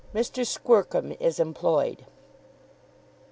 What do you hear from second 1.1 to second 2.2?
IS EMPLOYED.